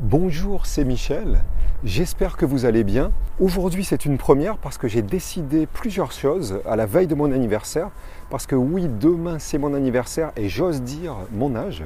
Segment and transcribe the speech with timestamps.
[0.00, 1.42] Bonjour, c'est Michel.
[1.82, 3.12] J'espère que vous allez bien.
[3.40, 7.32] Aujourd'hui, c'est une première parce que j'ai décidé plusieurs choses à la veille de mon
[7.32, 7.88] anniversaire.
[8.28, 11.82] Parce que oui, demain, c'est mon anniversaire et j'ose dire mon âge.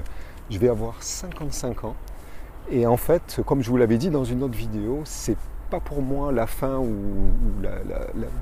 [0.50, 1.94] Je vais avoir 55 ans.
[2.72, 5.36] Et en fait, comme je vous l'avais dit dans une autre vidéo, c'est
[5.70, 7.30] pas pour moi la fin ou,
[7.62, 7.70] la,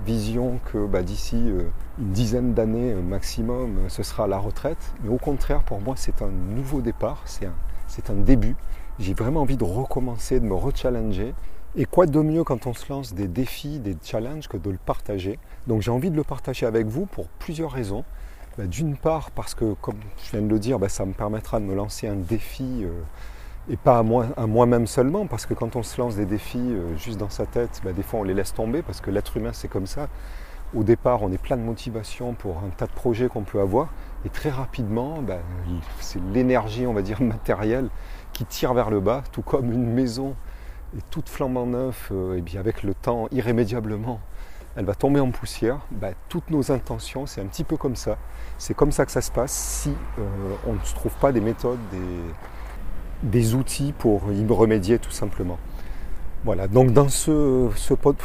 [0.07, 1.65] vision que bah, d'ici euh,
[1.99, 4.95] une dizaine d'années maximum, ce sera la retraite.
[5.05, 8.57] Mais au contraire, pour moi, c'est un nouveau départ, c'est un début.
[8.99, 11.35] J'ai vraiment envie de recommencer, de me rechallenger.
[11.77, 14.79] Et quoi de mieux quand on se lance des défis, des challenges que de le
[14.79, 15.39] partager?
[15.69, 18.05] Donc j'ai envie de le partager avec vous pour plusieurs raisons.
[18.59, 21.61] Bah, d'une part parce que, comme je viens de le dire, bah, ça me permettra
[21.61, 22.91] de me lancer un défi, euh,
[23.71, 26.59] et pas à, moi, à moi-même seulement, parce que quand on se lance des défis
[26.59, 29.37] euh, juste dans sa tête, bah, des fois on les laisse tomber, parce que l'être
[29.37, 30.09] humain c'est comme ça.
[30.75, 33.89] Au départ, on est plein de motivation pour un tas de projets qu'on peut avoir,
[34.25, 35.23] et très rapidement,
[36.01, 37.89] c'est l'énergie, on va dire, matérielle
[38.33, 40.35] qui tire vers le bas, tout comme une maison
[40.97, 44.21] est toute flambant neuf, euh, et bien avec le temps, irrémédiablement,
[44.77, 45.81] elle va tomber en poussière.
[45.91, 48.17] Bah, toutes nos intentions, c'est un petit peu comme ça.
[48.59, 50.23] C'est comme ça que ça se passe si euh,
[50.67, 51.79] on ne se trouve pas des méthodes,
[53.23, 55.59] des, outils pour y remédier tout simplement.
[56.45, 57.69] Voilà, donc dans ce,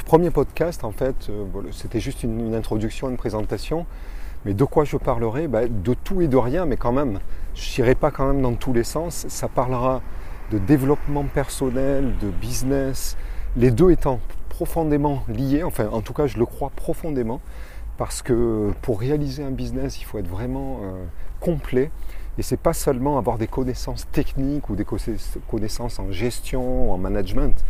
[0.05, 3.87] premier podcast, en fait, euh, c'était juste une, introduction, une présentation.
[4.45, 5.47] Mais de quoi je parlerai?
[5.47, 7.19] Bah, De tout et de rien, mais quand même,
[7.55, 9.25] je n'irai pas quand même dans tous les sens.
[9.29, 10.01] Ça parlera
[10.51, 13.17] de développement personnel, de business,
[13.57, 14.19] les deux étant
[14.49, 17.41] profondément liés, enfin en tout cas je le crois profondément,
[17.97, 21.03] parce que pour réaliser un business, il faut être vraiment euh,
[21.39, 21.89] complet.
[22.37, 27.63] Et c'est pas seulement avoir des connaissances techniques ou des connaissances en gestion, en management.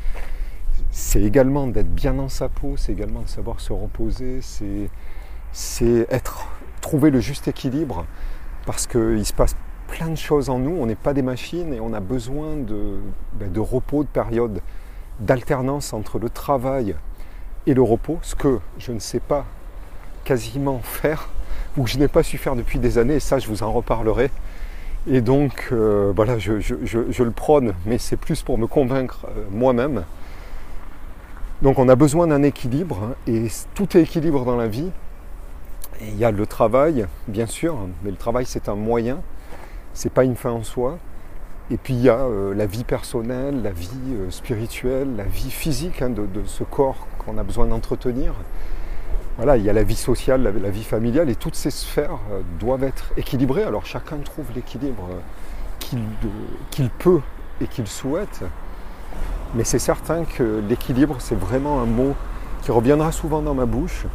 [0.92, 4.40] C'est également d'être bien dans sa peau, c'est également de savoir se reposer,
[5.52, 6.48] c'est être
[6.82, 8.06] trouver le juste équilibre
[8.66, 9.56] parce qu'il se passe
[9.88, 13.00] plein de choses en nous, on n'est pas des machines et on a besoin de,
[13.34, 14.62] ben, de repos, de période,
[15.20, 16.96] d'alternance entre le travail
[17.68, 19.46] et le repos, ce que je ne sais pas
[20.24, 21.30] quasiment faire
[21.78, 23.72] ou que je n'ai pas su faire depuis des années, et ça je vous en
[23.72, 24.30] reparlerai.
[25.08, 30.03] Et donc euh, voilà, je, le prône, mais c'est plus pour me convaincre euh, moi-même.
[31.63, 34.91] Donc on a besoin d'un équilibre, et tout est équilibre dans la vie,
[36.01, 39.22] il y a le travail, bien sûr, mais le travail c'est un moyen,
[39.94, 40.97] c'est pas une fin en soi.
[41.72, 45.52] Et puis il y a euh, la vie personnelle, la vie euh, spirituelle, la vie
[45.52, 48.34] physique hein, de, ce corps qu'on a besoin d'entretenir.
[49.38, 52.41] Voilà, il y a la vie sociale, la, vie familiale, et toutes ces sphères euh,
[52.59, 53.63] doivent être équilibrées.
[53.63, 55.07] Alors chacun trouve l'équilibre
[55.79, 57.22] qu'il peut
[57.62, 58.44] et qu'il souhaite.
[59.56, 62.16] Mais c'est certain que l'équilibre, c'est vraiment un mot
[62.64, 64.06] qui reviendra souvent dans ma bouche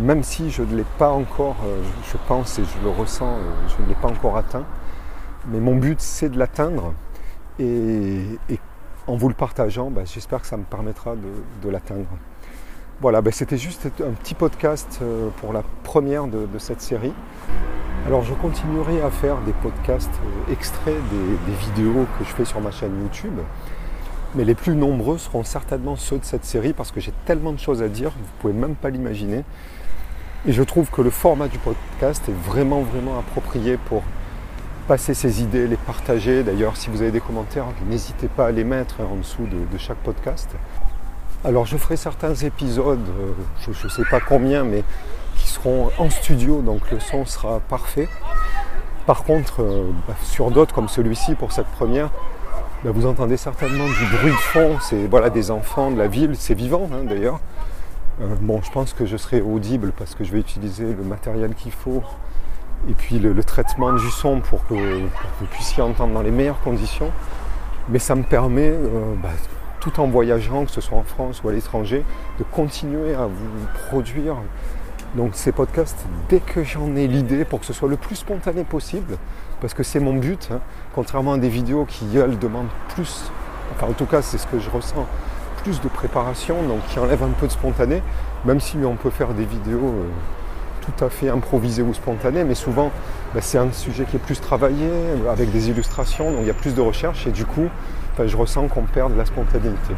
[0.00, 3.52] même si je ne l'ai pas encore, euh, je pense et je le ressens, euh,
[3.68, 4.64] je ne l'ai pas encore atteint.
[5.48, 6.94] Mais mon but, c'est de l'atteindre.
[7.58, 8.38] Et,
[9.06, 12.06] en vous le partageant, bah, j'espère que ça me permettra de, l'atteindre.
[13.00, 17.12] Voilà, bah, c'était juste un petit podcast euh, pour la première de, cette série.
[18.06, 20.10] Alors je continuerai à faire des podcasts
[20.50, 23.38] extraits des, des, vidéos que je fais sur ma chaîne YouTube.
[24.34, 27.58] Mais les plus nombreux seront certainement ceux de cette série parce que j'ai tellement de
[27.58, 29.44] choses à dire, vous pouvez même pas l'imaginer.
[30.46, 34.02] Et je trouve que le format du podcast est vraiment, vraiment approprié pour
[34.86, 36.42] passer ses idées, les partager.
[36.42, 39.98] D'ailleurs, si vous avez des commentaires, n'hésitez pas à les mettre en dessous de, chaque
[39.98, 40.48] podcast.
[41.44, 43.32] Alors, je ferai certains épisodes, euh,
[43.70, 44.82] je ne sais pas combien, mais
[45.36, 48.08] qui seront en studio, donc le son sera parfait.
[49.06, 52.10] Par contre, euh, bah, sur d'autres, comme celui-ci pour cette première,
[52.84, 54.78] bah, vous entendez certainement du bruit de fond.
[54.80, 57.40] C'est voilà, des enfants de la ville, c'est vivant hein, d'ailleurs.
[58.22, 61.54] Euh, bon, je pense que je serai audible parce que je vais utiliser le matériel
[61.54, 62.02] qu'il faut
[62.88, 67.10] et puis le, traitement du son pour que, vous puissiez entendre dans les meilleures conditions.
[67.88, 69.30] Mais ça me permet, euh, bah,
[69.80, 72.04] tout en voyageant, que ce soit en France ou à l'étranger,
[72.38, 74.36] de continuer à vous produire
[75.14, 78.64] donc ces podcasts dès que j'en ai l'idée pour que ce soit le plus spontané
[78.64, 79.16] possible,
[79.60, 80.60] parce que c'est mon but, hein.
[80.94, 83.30] contrairement à des vidéos qui elles demandent plus,
[83.74, 85.06] enfin en tout cas c'est ce que je ressens,
[85.62, 88.02] plus de préparation, donc qui enlève un peu de spontané,
[88.44, 90.06] même si on peut faire des vidéos euh,
[90.80, 92.90] tout à fait improvisées ou spontanées, mais souvent
[93.34, 94.88] bah, c'est un sujet qui est plus travaillé,
[95.30, 97.68] avec des illustrations, donc il y a plus de recherche, et du coup,
[98.26, 99.94] je ressens qu'on perd de la spontanéité.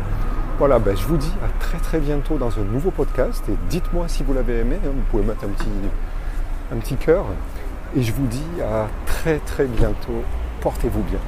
[0.62, 4.06] Voilà, bah, je vous dis à très très bientôt dans un nouveau podcast, et dites-moi
[4.06, 5.67] si vous l'avez aimé, hein, vous pouvez mettre un petit,
[6.73, 7.25] un petit cœur,
[7.97, 10.23] et je vous dis à très très bientôt,
[10.61, 11.19] portez-vous bien.